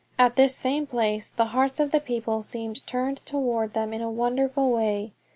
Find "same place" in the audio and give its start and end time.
0.55-1.29